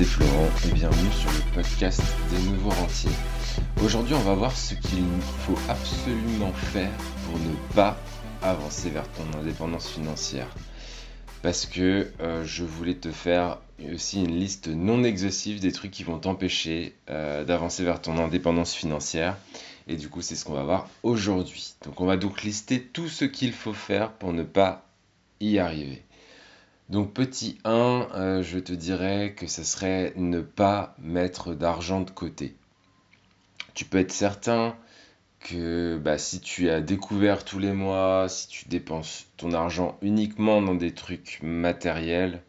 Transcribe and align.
c'est 0.00 0.06
Florent 0.06 0.48
et 0.66 0.72
bienvenue 0.72 1.12
sur 1.12 1.30
le 1.30 1.54
podcast 1.54 2.00
des 2.30 2.50
nouveaux 2.50 2.70
rentiers. 2.70 3.10
Aujourd'hui, 3.84 4.14
on 4.14 4.20
va 4.20 4.32
voir 4.32 4.56
ce 4.56 4.74
qu'il 4.74 5.04
faut 5.44 5.58
absolument 5.68 6.54
faire 6.54 6.90
pour 7.26 7.38
ne 7.38 7.54
pas 7.74 7.98
avancer 8.40 8.88
vers 8.88 9.04
ton 9.12 9.38
indépendance 9.38 9.90
financière. 9.90 10.46
Parce 11.42 11.66
que 11.66 12.10
euh, 12.22 12.46
je 12.46 12.64
voulais 12.64 12.94
te 12.94 13.10
faire 13.10 13.58
aussi 13.92 14.24
une 14.24 14.38
liste 14.38 14.68
non 14.68 15.04
exhaustive 15.04 15.60
des 15.60 15.70
trucs 15.70 15.90
qui 15.90 16.04
vont 16.04 16.18
t'empêcher 16.18 16.94
euh, 17.10 17.44
d'avancer 17.44 17.84
vers 17.84 18.00
ton 18.00 18.16
indépendance 18.16 18.72
financière. 18.72 19.36
Et 19.86 19.96
du 19.96 20.08
coup, 20.08 20.22
c'est 20.22 20.34
ce 20.34 20.46
qu'on 20.46 20.54
va 20.54 20.64
voir 20.64 20.88
aujourd'hui. 21.02 21.74
Donc, 21.84 22.00
on 22.00 22.06
va 22.06 22.16
donc 22.16 22.42
lister 22.42 22.80
tout 22.80 23.08
ce 23.08 23.26
qu'il 23.26 23.52
faut 23.52 23.74
faire 23.74 24.12
pour 24.12 24.32
ne 24.32 24.44
pas 24.44 24.86
y 25.40 25.58
arriver. 25.58 26.02
Donc 26.90 27.12
petit 27.12 27.56
1, 27.62 28.08
euh, 28.16 28.42
je 28.42 28.58
te 28.58 28.72
dirais 28.72 29.32
que 29.36 29.46
ce 29.46 29.62
serait 29.62 30.12
ne 30.16 30.40
pas 30.40 30.96
mettre 30.98 31.54
d'argent 31.54 32.00
de 32.00 32.10
côté. 32.10 32.56
Tu 33.74 33.84
peux 33.84 33.98
être 33.98 34.10
certain 34.10 34.74
que 35.38 36.00
bah, 36.02 36.18
si 36.18 36.40
tu 36.40 36.68
as 36.68 36.80
découvert 36.80 37.44
tous 37.44 37.60
les 37.60 37.72
mois, 37.72 38.28
si 38.28 38.48
tu 38.48 38.68
dépenses 38.68 39.26
ton 39.36 39.52
argent 39.52 39.98
uniquement 40.02 40.60
dans 40.60 40.74
des 40.74 40.92
trucs 40.92 41.38
matériels, 41.44 42.42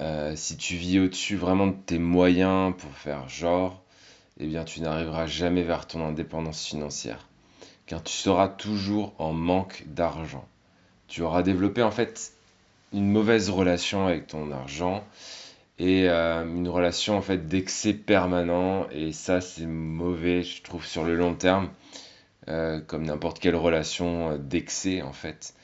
euh, 0.00 0.34
si 0.34 0.56
tu 0.56 0.74
vis 0.74 0.98
au-dessus 0.98 1.36
vraiment 1.36 1.68
de 1.68 1.76
tes 1.86 2.00
moyens 2.00 2.74
pour 2.76 2.90
faire 2.90 3.28
genre, 3.28 3.80
eh 4.40 4.48
bien 4.48 4.64
tu 4.64 4.80
n'arriveras 4.80 5.26
jamais 5.26 5.62
vers 5.62 5.86
ton 5.86 6.04
indépendance 6.04 6.66
financière. 6.66 7.28
Car 7.86 8.02
tu 8.02 8.12
seras 8.12 8.48
toujours 8.48 9.14
en 9.18 9.32
manque 9.32 9.84
d'argent. 9.86 10.48
Tu 11.06 11.22
auras 11.22 11.44
développé 11.44 11.84
en 11.84 11.92
fait 11.92 12.35
une 12.92 13.10
mauvaise 13.10 13.50
relation 13.50 14.06
avec 14.06 14.26
ton 14.26 14.52
argent 14.52 15.04
et 15.78 16.08
euh, 16.08 16.44
une 16.44 16.68
relation 16.68 17.16
en 17.16 17.22
fait 17.22 17.48
d'excès 17.48 17.92
permanent 17.92 18.88
et 18.90 19.12
ça 19.12 19.40
c'est 19.40 19.66
mauvais 19.66 20.42
je 20.42 20.62
trouve 20.62 20.86
sur 20.86 21.04
le 21.04 21.14
long 21.14 21.34
terme 21.34 21.68
euh, 22.48 22.80
comme 22.80 23.04
n'importe 23.04 23.40
quelle 23.40 23.56
relation 23.56 24.32
euh, 24.32 24.38
d'excès 24.38 25.02
en 25.02 25.12
fait. 25.12 25.54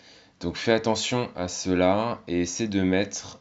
Donc 0.40 0.56
fais 0.56 0.72
attention 0.72 1.30
à 1.36 1.46
cela 1.46 2.20
et 2.26 2.40
essaie 2.40 2.66
de 2.66 2.82
mettre 2.82 3.40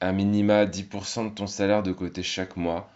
un 0.00 0.12
minima 0.12 0.64
10% 0.64 1.30
de 1.30 1.34
ton 1.34 1.48
salaire 1.48 1.82
de 1.82 1.90
côté 1.90 2.22
chaque 2.22 2.56
mois 2.56 2.88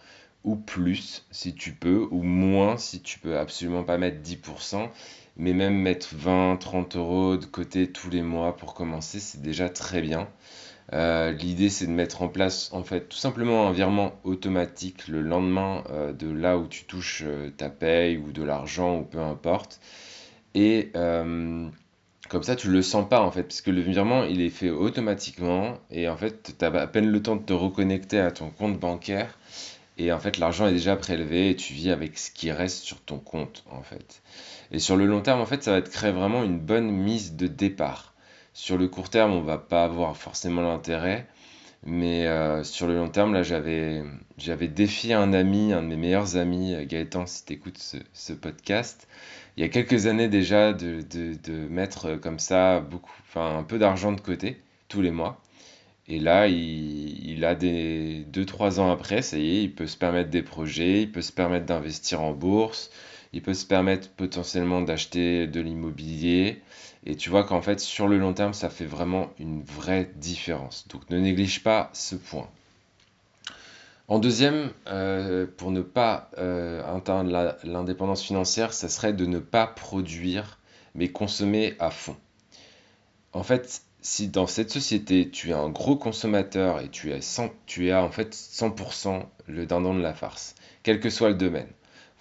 ou 0.45 0.55
plus 0.55 1.27
si 1.33 1.55
tu 1.55 1.73
peux 1.73 2.07
ou 2.11 2.23
moins 2.23 2.77
si 2.77 3.03
tu 3.03 3.19
peux 3.19 3.39
absolument 3.39 3.83
pas 3.83 3.99
mettre 3.99 4.23
10% 4.23 4.89
mais 5.37 5.53
même 5.53 5.77
mettre 5.77 6.09
20, 6.13 6.57
30 6.59 6.97
euros 6.97 7.37
de 7.37 7.47
côté 7.47 7.91
tous 7.91 8.11
les 8.11 8.23
mois 8.23 8.57
pour 8.57 8.75
commencer, 8.75 9.21
c'est 9.21 9.43
déjà 9.43 9.69
très 9.69 10.03
bien. 10.03 10.29
Euh, 10.93 11.33
l'idée, 11.33 11.71
c'est 11.71 11.87
de 11.87 11.93
mettre 11.93 12.23
en 12.23 12.29
place, 12.29 12.71
en 12.73 12.83
fait, 12.83 13.09
tout 13.09 13.17
simplement 13.17 13.69
un 13.69 13.73
virement 13.73 14.13
automatique 14.25 15.07
le 15.09 15.23
lendemain 15.23 15.85
euh, 15.91 16.13
de 16.13 16.31
là 16.31 16.59
où 16.59 16.67
tu 16.67 16.85
touches 16.85 17.23
euh, 17.25 17.51
ta 17.51 17.71
paye 17.71 18.17
ou 18.17 18.33
de 18.33 18.43
l'argent 18.43 18.99
ou 18.99 19.03
peu 19.05 19.21
importe. 19.21 19.81
Et 20.55 20.91
comme 22.29 22.45
ça, 22.45 22.55
tu 22.57 22.71
le 22.71 22.83
sens 22.83 23.09
pas, 23.09 23.21
en 23.21 23.31
fait, 23.31 23.43
puisque 23.45 23.69
le 23.69 23.81
virement, 23.81 24.25
il 24.25 24.41
est 24.41 24.51
fait 24.51 24.71
automatiquement. 24.71 25.79
Et 25.91 26.09
en 26.09 26.17
fait, 26.17 26.55
tu 26.59 26.65
as 26.65 26.69
à 26.69 26.87
peine 26.87 27.11
le 27.11 27.23
temps 27.23 27.37
de 27.37 27.43
te 27.43 27.53
reconnecter 27.53 28.21
à 28.21 28.31
ton 28.31 28.51
compte 28.51 28.79
bancaire. 28.79 29.37
Et 30.01 30.13
en 30.13 30.19
fait, 30.19 30.39
l'argent 30.39 30.67
est 30.67 30.73
déjà 30.73 30.97
prélevé 30.97 31.51
et 31.51 31.57
tu 31.57 31.75
vis 31.75 31.91
avec 31.91 32.17
ce 32.17 32.31
qui 32.31 32.51
reste 32.51 32.85
sur 32.85 33.03
ton 33.03 33.19
compte, 33.19 33.65
en 33.71 33.83
fait. 33.83 34.23
Et 34.73 34.79
sur 34.79 34.97
le 34.97 35.05
long 35.05 35.21
terme, 35.21 35.43
en 35.43 35.47
fait, 35.47 35.63
ça 35.63 35.73
va 35.73 35.83
te 35.83 35.91
créer 35.91 36.11
vraiment 36.11 36.43
une 36.43 36.59
bonne 36.59 36.91
mise 36.91 37.37
de 37.37 37.47
départ. 37.47 38.15
Sur 38.55 38.79
le 38.79 38.89
court 38.89 39.11
terme, 39.11 39.33
on 39.33 39.43
va 39.43 39.59
pas 39.59 39.85
avoir 39.85 40.17
forcément 40.17 40.63
l'intérêt. 40.63 41.27
Mais 41.85 42.27
euh, 42.27 42.65
sur 42.65 42.87
le 42.87 42.97
long 42.97 43.11
terme, 43.11 43.35
là, 43.35 43.43
j'avais, 43.43 44.03
j'avais 44.39 44.69
défié 44.69 45.13
un 45.13 45.35
ami, 45.35 45.75
un 45.75 45.83
de 45.83 45.89
mes 45.89 45.97
meilleurs 45.97 46.39
amis, 46.39 46.75
Gaëtan, 46.87 47.27
si 47.27 47.45
tu 47.45 47.53
écoutes 47.53 47.79
ce, 48.15 48.33
podcast, 48.33 49.07
il 49.59 49.63
y 49.63 49.67
a 49.67 49.69
quelques 49.69 50.07
années 50.07 50.29
déjà, 50.29 50.73
de, 50.73 51.03
de, 51.03 51.35
de 51.35 51.69
mettre 51.69 52.17
comme 52.17 52.39
ça 52.39 52.81
beaucoup, 52.81 53.13
un 53.35 53.65
peu 53.65 53.79
d'argent 53.79 54.13
de 54.13 54.21
côté 54.23 54.63
tous 54.89 55.03
les 55.03 55.11
mois. 55.11 55.43
Et 56.11 56.19
là, 56.19 56.49
il, 56.49 57.45
a 57.45 57.55
des 57.55 58.27
2-3 58.33 58.81
ans 58.81 58.91
après, 58.91 59.23
ça 59.23 59.39
y 59.39 59.59
est, 59.59 59.63
il 59.63 59.73
peut 59.73 59.87
se 59.87 59.97
permettre 59.97 60.29
des 60.29 60.43
projets, 60.43 61.03
il 61.03 61.13
peut 61.13 61.23
se 61.23 61.31
permettre 61.31 61.67
d'investir 61.67 62.21
en 62.21 62.33
bourse, 62.33 62.91
il 63.33 63.43
peut 63.43 63.55
se 63.55 63.65
permettre 63.65 64.11
potentiellement 64.11 64.81
d'acheter 64.81 65.47
de 65.47 65.61
l'immobilier. 65.61 66.63
Et 67.07 67.15
tu 67.15 67.31
vois 67.31 67.45
qu'en 67.45 67.63
fait, 67.63 67.79
sur 67.79 68.09
le 68.09 68.19
long 68.19 68.33
terme, 68.33 68.55
ça 68.55 68.71
fait 68.71 68.87
vraiment 68.87 69.31
une 69.39 69.63
vraie 69.63 70.11
différence. 70.17 70.89
Donc 70.89 71.09
ne 71.11 71.19
néglige 71.19 71.63
pas 71.63 71.91
ce 71.93 72.17
point. 72.17 72.49
En 74.09 74.19
deuxième, 74.19 74.73
euh, 74.89 75.47
pour 75.59 75.71
ne 75.71 75.81
pas 75.81 76.29
euh, 76.39 76.83
atteindre 76.97 77.55
l'indépendance 77.63 78.25
financière, 78.25 78.73
ça 78.73 78.89
serait 78.89 79.13
de 79.13 79.27
ne 79.27 79.39
pas 79.39 79.69
produire, 79.69 80.59
mais 80.97 81.07
consommer 81.07 81.77
à 81.79 81.93
fond. 81.93 82.17
En 83.33 83.45
fait, 83.45 83.85
si 84.03 84.29
dans 84.29 84.47
cette 84.47 84.71
société, 84.71 85.31
tu 85.31 85.51
es 85.51 85.55
un 85.55 85.69
gros 85.69 85.97
consommateur 85.97 86.81
et 86.81 86.89
tu, 86.89 87.13
tu 87.67 87.91
as 87.91 88.03
en 88.03 88.11
fait 88.11 88.35
100% 88.35 89.25
le 89.47 89.67
dindon 89.67 89.95
de 89.95 90.01
la 90.01 90.15
farce, 90.15 90.55
quel 90.83 91.01
que 91.01 91.11
soit 91.11 91.29
le 91.29 91.35
domaine, 91.35 91.69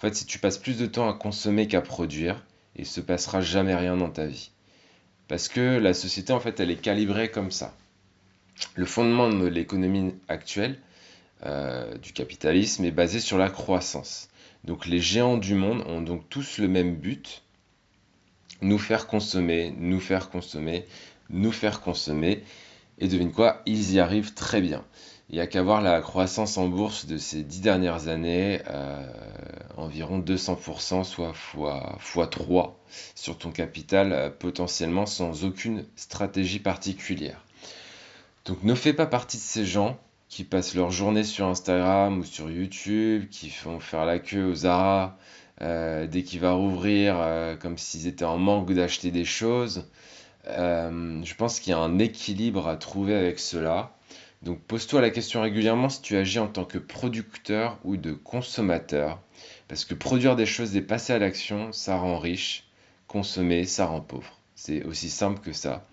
fait, 0.00 0.14
si 0.14 0.24
tu 0.24 0.38
passes 0.38 0.56
plus 0.56 0.78
de 0.78 0.86
temps 0.86 1.10
à 1.10 1.12
consommer 1.12 1.68
qu'à 1.68 1.82
produire, 1.82 2.42
il 2.74 2.86
se 2.86 3.02
passera 3.02 3.42
jamais 3.42 3.74
rien 3.74 3.98
dans 3.98 4.08
ta 4.08 4.24
vie. 4.24 4.50
Parce 5.28 5.48
que 5.48 5.78
la 5.78 5.92
société, 5.92 6.32
en 6.32 6.40
fait, 6.40 6.58
elle 6.58 6.70
est 6.70 6.80
calibrée 6.80 7.30
comme 7.30 7.50
ça. 7.50 7.76
Le 8.76 8.86
fondement 8.86 9.28
de 9.28 9.46
l'économie 9.46 10.14
actuelle, 10.28 10.78
euh, 11.44 11.98
du 11.98 12.14
capitalisme, 12.14 12.86
est 12.86 12.90
basé 12.90 13.20
sur 13.20 13.36
la 13.36 13.50
croissance. 13.50 14.30
Donc 14.64 14.86
les 14.86 15.00
géants 15.00 15.36
du 15.36 15.54
monde 15.54 15.84
ont 15.86 16.00
donc 16.00 16.26
tous 16.30 16.56
le 16.56 16.68
même 16.68 16.96
but, 16.96 17.42
nous 18.62 18.78
faire 18.78 19.06
consommer, 19.06 19.74
nous 19.76 20.00
faire 20.00 20.30
consommer, 20.30 20.86
nous 21.30 21.52
faire 21.52 21.80
consommer. 21.80 22.44
Et 22.98 23.08
devine 23.08 23.32
quoi, 23.32 23.62
ils 23.66 23.94
y 23.94 24.00
arrivent 24.00 24.34
très 24.34 24.60
bien. 24.60 24.84
Il 25.30 25.36
n'y 25.36 25.40
a 25.40 25.46
qu'à 25.46 25.62
voir 25.62 25.80
la 25.80 26.00
croissance 26.00 26.58
en 26.58 26.66
bourse 26.66 27.06
de 27.06 27.16
ces 27.16 27.44
dix 27.44 27.60
dernières 27.60 28.08
années, 28.08 28.60
euh, 28.68 29.06
environ 29.76 30.18
200%, 30.18 31.04
soit 31.04 31.32
x, 31.32 32.30
3 32.30 32.80
sur 33.14 33.38
ton 33.38 33.52
capital, 33.52 34.12
euh, 34.12 34.28
potentiellement 34.28 35.06
sans 35.06 35.44
aucune 35.44 35.84
stratégie 35.94 36.58
particulière. 36.58 37.44
Donc 38.44 38.64
ne 38.64 38.74
fais 38.74 38.92
pas 38.92 39.06
partie 39.06 39.36
de 39.36 39.42
ces 39.42 39.64
gens 39.64 40.00
qui 40.28 40.42
passent 40.42 40.74
leur 40.74 40.90
journée 40.90 41.22
sur 41.22 41.46
Instagram 41.46 42.18
ou 42.18 42.24
sur 42.24 42.50
YouTube, 42.50 43.28
qui 43.30 43.50
font 43.50 43.78
faire 43.78 44.04
la 44.06 44.18
queue 44.18 44.46
aux 44.46 44.54
Zara 44.54 45.16
euh, 45.60 46.08
dès 46.08 46.24
qu'il 46.24 46.40
va 46.40 46.52
rouvrir, 46.52 47.56
comme 47.60 47.78
s'ils 47.78 48.08
étaient 48.08 48.24
en 48.24 48.38
manque 48.38 48.72
d'acheter 48.72 49.12
des 49.12 49.24
choses. 49.24 49.86
Je 50.46 51.34
pense 51.34 51.60
qu'il 51.60 51.70
y 51.70 51.74
a 51.74 51.78
un 51.78 51.98
équilibre 51.98 52.68
à 52.68 52.76
trouver 52.76 53.14
avec 53.14 53.38
cela. 53.38 53.92
Donc 54.42 54.60
pose-toi 54.60 55.02
la 55.02 55.10
question 55.10 55.42
régulièrement 55.42 55.90
si 55.90 56.00
tu 56.00 56.16
agis 56.16 56.38
en 56.38 56.48
tant 56.48 56.64
que 56.64 56.78
producteur 56.78 57.78
ou 57.84 57.96
de 57.96 58.12
consommateur. 58.12 59.20
Parce 59.68 59.84
que 59.84 59.94
produire 59.94 60.34
des 60.34 60.46
choses 60.46 60.76
et 60.76 60.80
passer 60.80 61.12
à 61.12 61.18
l'action, 61.18 61.72
ça 61.72 61.96
rend 61.96 62.18
riche. 62.18 62.64
Consommer, 63.06 63.64
ça 63.66 63.86
rend 63.86 64.00
pauvre. 64.00 64.38
C'est 64.54 64.82
aussi 64.84 65.10
simple 65.10 65.40
que 65.40 65.52
ça. 65.52 65.86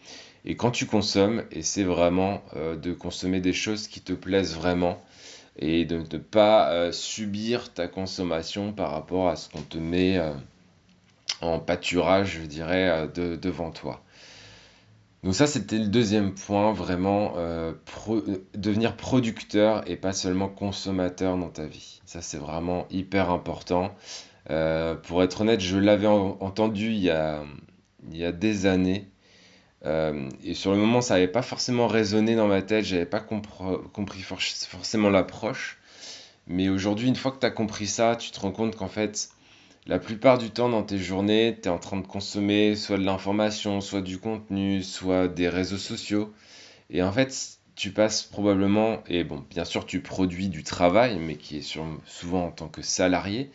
Et 0.46 0.56
quand 0.56 0.72
tu 0.72 0.86
consommes, 0.86 1.44
essaie 1.52 1.84
vraiment 1.84 2.42
euh, 2.56 2.78
de 2.78 2.94
consommer 2.94 3.42
des 3.42 3.54
choses 3.54 3.88
qui 3.88 4.00
te 4.00 4.14
plaisent 4.14 4.56
vraiment 4.56 4.98
et 5.60 5.84
de 5.84 5.98
ne 5.98 6.18
pas 6.18 6.72
euh, 6.72 6.92
subir 6.94 7.74
ta 7.74 7.88
consommation 7.88 8.72
par 8.72 8.92
rapport 8.92 9.28
à 9.28 9.36
ce 9.36 9.50
qu'on 9.50 9.62
te 9.62 9.78
met 9.78 10.18
euh, 10.18 10.32
en 11.42 11.60
pâturage, 11.60 12.40
je 12.42 12.46
dirais, 12.46 13.10
devant 13.14 13.72
toi. 13.72 14.02
Donc 15.28 15.36
ça, 15.36 15.46
c'était 15.46 15.78
le 15.78 15.88
deuxième 15.88 16.34
point, 16.34 16.72
vraiment 16.72 17.34
euh, 17.36 17.74
devenir 18.56 18.96
producteur 18.96 19.84
et 19.86 19.98
pas 19.98 20.14
seulement 20.14 20.48
consommateur 20.48 21.36
dans 21.36 21.50
ta 21.50 21.66
vie. 21.66 22.00
Ça, 22.06 22.22
c'est 22.22 22.38
vraiment 22.38 22.88
hyper 22.92 23.30
important. 23.30 23.94
Euh, 24.52 24.96
pour 24.96 25.22
être 25.24 25.42
honnête, 25.42 25.60
je 25.60 25.78
l'avais 25.78 26.08
entendu 26.08 26.94
il 26.94 27.00
y, 27.00 27.10
a, 27.10 27.44
des 28.32 28.66
années. 28.68 29.12
Euh, 29.86 30.30
et 30.46 30.54
sur 30.54 30.72
le 30.72 30.78
moment, 30.78 31.02
ça 31.02 31.16
n'avait 31.16 31.28
pas 31.28 31.42
forcément 31.42 31.88
résonné 31.88 32.38
dans 32.38 32.48
ma 32.48 32.62
tête, 32.62 32.86
j'avais 32.86 33.06
pas 33.06 33.20
compris 33.20 34.22
forcément 34.22 35.10
l'approche. 35.10 35.78
Mais 36.48 36.70
aujourd'hui, 36.70 37.10
une 37.10 37.18
fois 37.18 37.34
que 37.34 37.40
tu 37.40 37.46
as 37.46 37.52
compris 37.52 37.88
ça, 37.88 38.16
tu 38.16 38.32
te 38.32 38.40
rends 38.40 38.54
compte 38.54 38.78
qu'en 38.78 38.88
fait, 38.88 39.28
la 39.88 40.00
plupart 40.00 40.38
du 40.38 40.52
temps 40.52 40.70
dans 40.70 40.84
tes 40.84 40.98
journées, 40.98 41.58
tu 41.62 41.68
es 41.68 41.72
en 41.72 41.80
train 41.80 41.98
de 41.98 42.06
consommer 42.06 42.76
soit 42.76 42.98
de 42.98 43.04
l'information, 43.04 43.82
soit 43.82 44.02
du 44.02 44.20
contenu, 44.20 44.84
soit 44.84 45.28
des 45.28 45.50
réseaux 45.50 45.78
sociaux. 45.78 46.34
Et 46.90 47.02
en 47.02 47.12
fait, 47.12 47.58
tu 47.76 47.92
passes 47.92 48.24
probablement, 48.24 49.04
et 49.08 49.24
bon, 49.24 49.44
bien 49.50 49.66
sûr, 49.66 49.86
tu 49.86 50.02
produis 50.02 50.50
du 50.50 50.64
travail, 50.64 51.18
mais 51.20 51.36
qui 51.36 51.58
est 51.58 51.80
souvent 52.06 52.46
en 52.46 52.52
tant 52.52 52.68
que 52.68 52.82
salarié. 52.82 53.52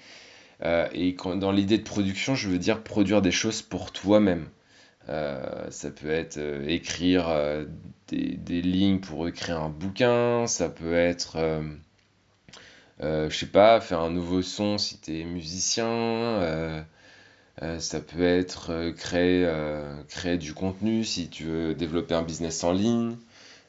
Euh, 0.62 0.88
et 0.93 1.17
dans 1.37 1.52
l'idée 1.52 1.79
de 1.79 1.82
production, 1.84 2.35
je 2.35 2.49
veux 2.49 2.58
dire 2.58 2.82
produire 2.82 3.23
des 3.23 3.32
choses 3.32 3.62
pour 3.62 3.93
toi-même. 3.93 4.49
ça 5.08 5.90
peut 5.90 6.11
être 6.11 6.38
écrire 6.67 7.28
des, 8.17 8.62
lignes 8.62 9.00
pour 9.00 9.28
écrire 9.28 9.61
un 9.61 9.69
bouquin, 9.69 10.46
ça 10.46 10.69
peut 10.69 10.94
être 10.94 11.37
euh, 11.37 11.62
je 13.00 13.37
sais 13.37 13.47
pas, 13.47 13.81
faire 13.81 14.00
un 14.00 14.11
nouveau 14.11 14.43
son 14.43 14.79
si 14.79 14.99
tu 14.99 15.21
es 15.21 15.25
musicien. 15.25 15.87
Euh, 15.87 16.83
euh, 17.62 17.79
ça 17.81 18.00
peut 18.00 18.23
être 18.23 18.93
créer, 18.97 20.39
du 20.39 20.55
contenu 20.55 21.05
si 21.05 21.29
tu 21.29 21.44
veux 21.44 21.75
développer 21.75 22.15
un 22.15 22.23
business 22.23 22.65
en 22.65 22.73
ligne. 22.73 23.17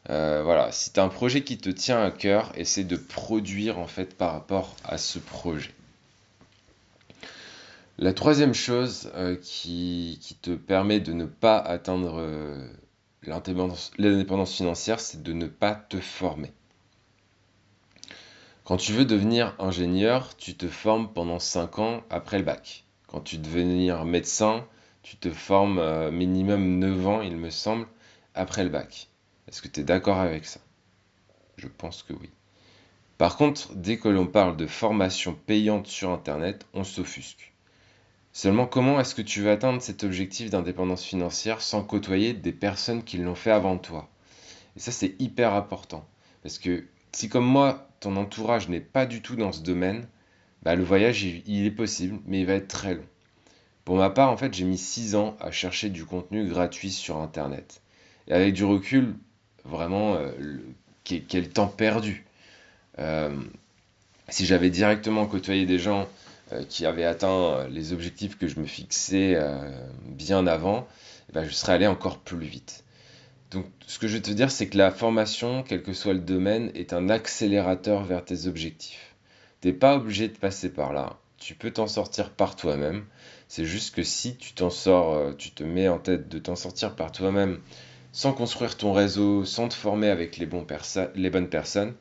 voilà, 0.07 0.71
si 0.71 0.91
tu 0.93 0.99
as 0.99 1.03
un 1.03 1.09
projet 1.09 1.43
qui 1.43 1.57
te 1.57 1.69
tient 1.69 2.03
à 2.03 2.11
cœur, 2.11 2.51
essaie 2.55 2.83
de 2.83 2.95
produire 2.95 3.79
en 3.79 3.87
fait 3.87 4.15
par 4.15 4.33
rapport 4.33 4.75
à 4.85 4.97
ce 4.97 5.19
projet. 5.19 5.71
La 7.99 8.13
troisième 8.13 8.55
chose 8.55 9.11
qui, 9.41 10.17
qui, 10.21 10.35
te 10.35 10.51
permet 10.51 10.99
de 10.99 11.13
ne 11.13 11.25
pas 11.25 11.57
atteindre 11.57 12.23
l'indépendance 13.27 14.53
financière, 14.53 14.99
c'est 14.99 15.21
de 15.21 15.33
ne 15.33 15.47
pas 15.47 15.75
te 15.75 15.99
former. 15.99 16.51
Quand 18.65 18.77
tu 18.77 18.93
veux 18.93 19.03
devenir 19.03 19.55
ingénieur, 19.59 20.37
tu 20.37 20.55
te 20.55 20.69
formes 20.69 21.11
pendant 21.11 21.39
5 21.39 21.79
ans 21.79 22.01
après 22.09 22.37
le 22.37 22.45
bac. 22.45 22.85
Quand 23.07 23.19
tu 23.19 23.37
veux 23.37 23.65
médecin, 24.05 24.65
tu 25.01 25.17
te 25.17 25.31
formes 25.31 25.79
euh, 25.79 26.11
minimum 26.11 26.79
9 26.79 27.07
ans, 27.07 27.21
il 27.21 27.35
me 27.35 27.49
semble, 27.49 27.85
après 28.35 28.63
le 28.63 28.69
bac. 28.69 29.09
Est-ce 29.49 29.61
que 29.61 29.67
tu 29.67 29.81
es 29.81 29.83
d'accord 29.83 30.17
avec 30.17 30.45
ça? 30.45 30.61
Je 31.57 31.67
pense 31.67 32.03
que 32.03 32.13
oui. 32.13 32.29
Par 33.17 33.35
contre, 33.35 33.73
dès 33.75 33.97
que 33.97 34.07
l'on 34.07 34.27
parle 34.27 34.55
de 34.55 34.65
formation 34.65 35.33
payante 35.45 35.87
sur 35.87 36.11
Internet, 36.11 36.65
on 36.73 36.85
s'offusque. 36.85 37.53
Seulement, 38.31 38.65
comment 38.65 38.97
est-ce 38.97 39.13
que 39.13 39.21
tu 39.21 39.41
veux 39.41 39.51
atteindre 39.51 39.81
cet 39.81 40.05
objectif 40.05 40.49
d'indépendance 40.49 41.03
financière 41.03 41.61
sans 41.61 41.83
côtoyer 41.83 42.31
des 42.31 42.53
personnes 42.53 43.03
qui 43.03 43.17
l'ont 43.17 43.35
fait 43.35 43.51
avant 43.51 43.77
toi? 43.77 44.09
Et 44.77 44.79
ça, 44.79 44.93
c'est 44.93 45.15
hyper 45.19 45.53
important. 45.53 46.07
Parce 46.41 46.59
que 46.59 46.85
si 47.13 47.29
comme 47.29 47.45
moi, 47.45 47.87
ton 47.99 48.17
entourage 48.17 48.67
n'est 48.69 48.81
pas 48.81 49.05
du 49.05 49.21
tout 49.21 49.35
dans 49.35 49.51
ce 49.51 49.61
domaine, 49.61 50.07
bah, 50.63 50.75
le 50.75 50.83
voyage, 50.83 51.23
il, 51.23 51.65
est 51.65 51.71
possible, 51.71 52.19
mais 52.25 52.41
il 52.41 52.45
va 52.45 52.53
être 52.53 52.67
très 52.67 52.95
long. 52.95 53.05
Pour 53.85 53.97
ma 53.97 54.09
part, 54.09 54.31
en 54.31 54.37
fait, 54.37 54.53
j'ai 54.53 54.63
mis 54.63 54.77
6 54.77 55.15
ans 55.15 55.35
à 55.39 55.51
chercher 55.51 55.89
du 55.89 56.05
contenu 56.05 56.47
gratuit 56.47 56.91
sur 56.91 57.17
Internet. 57.17 57.81
Et 58.27 58.33
avec 58.33 58.53
du 58.53 58.63
recul, 58.63 59.15
vraiment, 59.65 60.15
euh, 60.15 60.31
quel, 61.03 61.49
temps 61.49 61.67
perdu. 61.67 62.25
Euh, 62.99 63.35
si 64.29 64.45
j'avais 64.45 64.69
directement 64.69 65.25
côtoyé 65.25 65.65
des 65.65 65.79
gens 65.79 66.07
euh, 66.53 66.63
qui 66.63 66.85
avaient 66.85 67.03
atteint 67.03 67.67
les 67.67 67.91
objectifs 67.91 68.37
que 68.37 68.47
je 68.47 68.59
me 68.59 68.65
fixais 68.65 69.37
bien 70.05 70.47
avant, 70.47 70.87
eh 71.29 71.33
ben, 71.33 71.43
je 71.43 71.51
serais 71.51 71.73
allé 71.73 71.87
encore 71.87 72.19
plus 72.19 72.45
vite. 72.45 72.85
Donc, 73.53 73.65
ce 73.85 73.99
que 73.99 74.07
je 74.07 74.15
veux 74.15 74.21
te 74.21 74.31
dire, 74.31 74.49
c'est 74.49 74.67
que 74.67 74.77
la 74.77 74.89
formation, 74.89 75.63
quel 75.63 75.83
que 75.83 75.93
soit 75.93 76.13
le 76.13 76.19
domaine, 76.19 76.71
est 76.73 76.91
un 76.91 77.09
accélérateur 77.09 78.03
vers 78.03 78.25
tes 78.25 78.47
objectifs. 78.47 79.15
Tu 79.61 79.67
n'es 79.67 79.73
pas 79.73 79.95
obligé 79.95 80.27
de 80.27 80.35
passer 80.35 80.69
par 80.69 80.91
là. 80.91 81.19
Tu 81.37 81.53
peux 81.53 81.71
t'en 81.71 81.87
sortir 81.87 82.31
par 82.31 82.55
toi-même. 82.55 83.05
C'est 83.47 83.65
juste 83.65 83.93
que 83.93 84.01
si 84.01 84.35
tu 84.37 84.53
t'en 84.53 84.71
sors, 84.71 85.13
euh, 85.13 85.33
tu 85.37 85.51
te 85.51 85.63
mets 85.63 85.87
en 85.87 85.99
tête 85.99 86.29
de 86.29 86.39
t'en 86.39 86.55
sortir 86.55 86.95
par 86.95 87.11
toi-même, 87.11 87.59
sans 88.11 88.33
construire 88.33 88.75
ton 88.75 88.91
réseau, 88.91 89.45
sans 89.45 89.67
te 89.67 89.75
former 89.75 90.09
avec 90.09 90.37
les, 90.37 90.47
bonnes 90.47 90.65
personnes, 90.65 91.93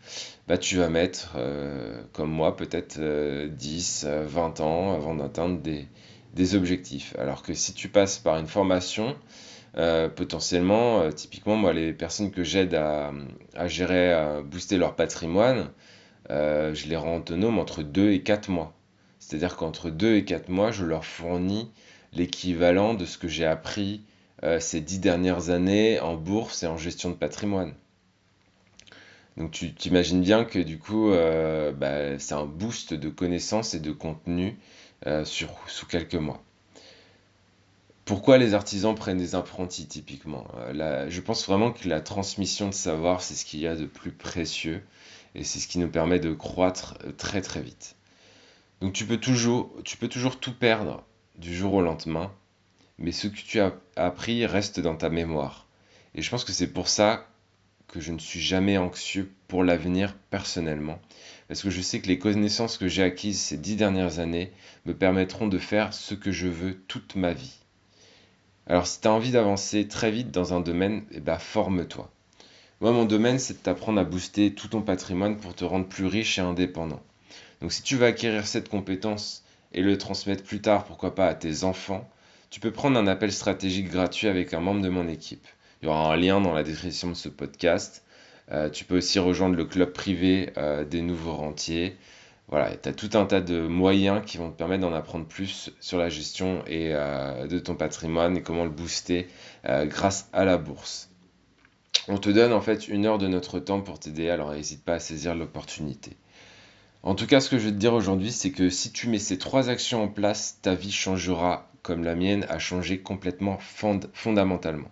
bah 0.49 0.57
tu 0.57 0.77
vas 0.77 0.89
mettre, 0.89 1.35
euh, 1.37 2.03
comme 2.13 2.31
moi, 2.31 2.57
peut-être 2.57 2.99
10, 2.99 4.05
euh, 4.07 4.25
20 4.27 4.61
ans 4.61 4.95
avant 4.95 5.15
d'atteindre 5.15 5.61
des 5.61 6.55
objectifs. 6.55 7.15
Alors 7.19 7.43
que 7.43 7.53
si 7.53 7.75
tu 7.75 7.89
passes 7.89 8.19
par 8.19 8.39
une 8.39 8.47
formation, 8.47 9.17
euh, 9.79 10.09
potentiellement, 10.09 11.01
euh, 11.01 11.13
typiquement, 11.13 11.57
moi, 11.57 11.73
les 11.73 11.93
personnes 11.93 12.31
que 12.31 12.45
j'aide 12.45 12.75
à, 12.75 13.13
gérer, 13.67 14.13
à 14.13 14.43
booster 14.43 14.77
leur 14.77 14.95
patrimoine, 14.95 15.71
euh, 16.31 16.75
je 16.75 16.89
les 16.89 16.97
rends 16.97 17.17
autonomes 17.19 17.59
entre 17.59 17.83
2 17.83 18.13
et 18.13 18.23
4 18.23 18.51
mois. 18.51 18.75
C'est-à-dire 19.19 19.57
qu'entre 19.57 19.91
2 19.91 20.17
et 20.17 20.25
4 20.25 20.49
mois, 20.49 20.71
je 20.73 20.85
leur 20.85 21.05
fournis 21.05 21.71
l'équivalent 22.13 22.95
de 22.95 23.07
ce 23.07 23.19
que 23.19 23.29
j'ai 23.29 23.47
appris 23.47 24.03
ces 24.59 24.81
10 24.81 24.99
dernières 24.99 25.51
années 25.51 26.01
en 26.01 26.17
bourse 26.17 26.65
et 26.65 26.67
en 26.67 26.77
gestion 26.77 27.11
de 27.11 27.15
patrimoine. 27.15 27.75
Donc 29.37 29.53
tu 29.53 29.73
t'imagines 29.73 30.21
bien 30.21 30.45
que 30.45 30.59
du 30.59 30.81
coup, 30.81 31.11
bah, 31.11 32.19
c'est 32.19 32.35
un 32.35 32.45
boost 32.45 32.93
de 32.93 33.09
connaissances 33.09 33.75
et 33.75 33.81
de 33.81 33.93
contenu 33.93 34.59
sous 35.25 35.87
quelques 35.87 36.17
mois. 36.17 36.43
Pourquoi 38.05 38.39
les 38.39 38.55
artisans 38.55 38.95
prennent 38.95 39.19
des 39.19 39.35
apprentis 39.35 39.87
typiquement? 39.87 40.47
Euh, 40.57 41.07
Je 41.09 41.21
pense 41.21 41.47
vraiment 41.47 41.73
que 41.73 41.89
la 41.89 42.01
transmission 42.01 42.69
de 42.69 42.75
savoir, 42.75 43.23
c'est 43.23 43.35
ce 43.35 43.45
qu'il 43.45 43.61
y 43.61 43.67
a 43.67 43.77
de 43.77 43.87
plus 43.87 44.13
précieux 44.13 44.83
et 45.35 45.45
c'est 45.45 45.61
ce 45.61 45.69
qui 45.69 45.79
nous 45.79 45.89
permet 45.89 46.19
de 46.19 46.33
croître 46.33 46.99
euh, 47.05 47.13
très 47.13 47.43
très 47.43 47.63
vite. 47.63 47.97
Donc 48.81 48.93
tu 48.93 49.07
peux 49.07 49.19
toujours, 49.19 49.73
tu 49.85 49.97
peux 49.97 50.09
toujours 50.09 50.41
tout 50.41 50.53
perdre 50.53 51.05
du 51.39 51.55
jour 51.55 51.75
au 51.75 51.83
lendemain, 51.83 52.33
mais 52.99 53.13
ce 53.13 53.29
que 53.29 53.37
tu 53.37 53.61
as 53.61 53.73
appris 53.97 54.47
reste 54.47 54.81
dans 54.81 54.97
ta 54.97 55.09
mémoire. 55.09 55.67
Et 56.15 56.23
je 56.23 56.31
pense 56.31 56.45
que 56.45 56.53
c'est 56.53 56.73
pour 56.73 56.89
ça 56.89 57.29
que 57.87 58.01
je 58.01 58.13
ne 58.13 58.19
suis 58.19 58.41
jamais 58.41 58.79
anxieux 58.79 59.31
pour 59.47 59.63
l'avenir 59.63 60.17
personnellement, 60.31 61.01
parce 61.47 61.63
que 61.63 61.71
je 61.71 61.81
sais 61.81 62.01
que 62.01 62.09
les 62.09 62.19
connaissances 62.19 62.79
que 62.79 62.89
j'ai 62.89 63.03
acquises 63.05 63.41
ces 63.41 63.59
dix 63.59 63.77
dernières 63.77 64.19
années 64.19 64.53
me 64.87 64.95
permettront 64.95 65.47
de 65.47 65.59
faire 65.59 65.95
ce 65.95 66.15
que 66.15 66.33
je 66.33 66.49
veux 66.49 66.75
toute 66.89 67.15
ma 67.15 67.33
vie. 67.33 67.62
Alors 68.67 68.87
si 68.87 69.01
tu 69.01 69.09
as 69.09 69.13
envie 69.13 69.33
d'avancer 69.33 69.89
très 69.89 70.11
vite 70.11 70.31
dans 70.31 70.55
un 70.55 70.61
domaine, 70.61 71.05
eh 71.11 71.21
ben, 71.21 71.39
forme-toi. 71.39 72.11
Moi, 72.81 72.93
mon 72.93 73.05
domaine, 73.05 73.39
c'est 73.39 73.55
de 73.55 73.59
t'apprendre 73.59 74.01
à 74.01 74.05
booster 74.05 74.55
tout 74.55 74.69
ton 74.69 74.83
patrimoine 74.83 75.37
pour 75.37 75.55
te 75.55 75.65
rendre 75.65 75.87
plus 75.87 76.07
riche 76.07 76.39
et 76.39 76.43
indépendant. 76.43 77.01
Donc 77.61 77.73
si 77.73 77.83
tu 77.83 77.97
veux 77.97 78.07
acquérir 78.07 78.47
cette 78.47 78.69
compétence 78.69 79.45
et 79.73 79.83
le 79.83 79.97
transmettre 79.99 80.43
plus 80.43 80.61
tard, 80.61 80.85
pourquoi 80.85 81.15
pas 81.15 81.29
à 81.29 81.35
tes 81.35 81.63
enfants, 81.63 82.09
tu 82.51 82.61
peux 82.61 82.73
prendre 82.73 82.99
un 82.99 83.07
appel 83.07 83.33
stratégique 83.33 83.89
gratuit 83.89 84.27
avec 84.27 84.53
un 84.53 84.61
membre 84.61 84.83
de 84.83 84.89
mon 84.89 85.07
équipe. 85.09 85.47
Il 85.81 85.87
y 85.87 85.89
aura 85.89 86.13
un 86.13 86.17
lien 86.17 86.41
dans 86.41 86.53
la 86.53 86.65
description 86.65 87.09
de 87.09 87.15
ce 87.15 87.29
podcast. 87.29 88.05
Euh, 88.51 88.69
tu 88.69 88.85
peux 88.85 88.99
aussi 88.99 89.19
rejoindre 89.19 89.57
le 89.57 89.65
club 89.65 89.93
privé 89.93 90.51
euh, 90.57 90.85
des 90.85 91.03
nouveaux 91.03 91.35
rentiers 91.35 91.97
voilà, 92.49 92.77
tu 92.77 92.89
as 92.89 92.93
tout 92.93 93.11
un 93.15 93.25
tas 93.25 93.41
de 93.41 93.67
moyens 93.67 94.23
qui 94.27 94.37
vont 94.37 94.51
te 94.51 94.57
permettre 94.57 94.83
d'en 94.83 94.93
apprendre 94.93 95.27
plus 95.27 95.71
sur 95.81 95.99
la 95.99 96.09
gestion 96.09 96.63
et 96.67 96.91
euh, 96.93 97.47
de 97.47 97.59
ton 97.59 97.75
patrimoine 97.75 98.37
et 98.37 98.43
comment 98.43 98.65
le 98.65 98.71
booster 98.71 99.29
euh, 99.65 99.87
grâce 99.87 100.29
à 100.33 100.45
la 100.45 100.59
bourse. 100.59 101.09
On 102.09 102.19
te 102.19 102.31
donne 102.31 102.53
en 102.53 102.61
fait 102.61 102.89
une 102.89 103.07
heure 103.07 103.19
de 103.19 103.29
notre 103.29 103.59
temps 103.59 103.81
pour 103.81 103.99
t'aider, 103.99 104.29
alors 104.29 104.53
n'hésite 104.53 104.85
pas 104.85 104.95
à 104.95 104.99
saisir 104.99 105.35
l'opportunité. 105.35 106.17
En 107.03 107.15
tout 107.15 107.27
cas, 107.27 107.41
ce 107.41 107.49
que 107.49 107.59
je 107.59 107.67
veux 107.67 107.73
te 107.73 107.79
dire 107.79 107.95
aujourd'hui, 107.95 108.33
c'est 108.33 108.51
que 108.51 108.71
si 108.71 108.93
tu 108.93 109.09
mets 109.09 109.19
ces 109.19 109.39
trois 109.39 109.69
actions 109.69 110.05
en 110.05 110.09
place, 110.09 110.59
ta 110.63 110.75
vie 110.75 110.93
changera 110.93 111.69
comme 111.83 112.05
la 112.05 112.15
mienne 112.15 112.47
a 112.49 112.59
changé 112.59 112.99
complètement 113.01 113.59
fondamentalement. 113.59 114.91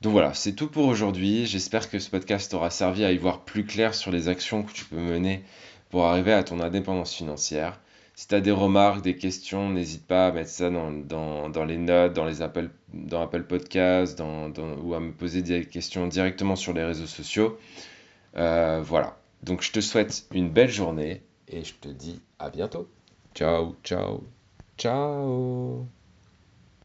Donc 0.00 0.12
voilà, 0.12 0.34
c'est 0.34 0.54
tout 0.54 0.66
pour 0.66 0.86
aujourd'hui. 0.86 1.46
J'espère 1.46 1.88
que 1.88 2.00
ce 2.00 2.10
podcast 2.10 2.50
t'aura 2.50 2.70
servi 2.70 3.04
à 3.04 3.12
y 3.12 3.18
voir 3.18 3.44
plus 3.44 3.64
clair 3.64 3.94
sur 3.94 4.10
les 4.10 4.26
actions 4.26 4.64
que 4.64 4.72
tu 4.72 4.84
peux 4.84 4.98
mener 4.98 5.44
pour 5.92 6.06
arriver 6.06 6.32
à 6.32 6.42
ton 6.42 6.58
indépendance 6.58 7.14
financière. 7.14 7.78
Si 8.14 8.26
tu 8.26 8.34
as 8.34 8.40
des 8.40 8.50
remarques, 8.50 9.02
des 9.02 9.16
questions, 9.16 9.68
n'hésite 9.68 10.06
pas 10.06 10.28
à 10.28 10.32
mettre 10.32 10.50
ça 10.50 10.70
dans, 10.70 11.64
les 11.66 11.76
notes, 11.76 12.14
dans 12.14 12.24
les 12.24 12.40
Apple, 12.40 12.70
dans 12.92 13.22
Apple 13.22 13.42
Podcasts, 13.42 14.20
ou 14.20 14.94
à 14.94 15.00
me 15.00 15.12
poser 15.12 15.42
des 15.42 15.66
questions 15.66 16.08
directement 16.08 16.56
sur 16.56 16.72
les 16.72 16.82
réseaux 16.82 17.06
sociaux. 17.06 17.58
Euh, 18.36 18.80
voilà. 18.82 19.18
Donc 19.42 19.62
je 19.62 19.70
te 19.70 19.80
souhaite 19.80 20.24
une 20.32 20.48
belle 20.48 20.70
journée 20.70 21.22
et 21.46 21.62
je 21.62 21.74
te 21.74 21.88
dis 21.88 22.20
à 22.38 22.48
bientôt. 22.48 22.88
Ciao, 23.34 23.76
ciao, 23.84 24.24
ciao. 24.78 25.86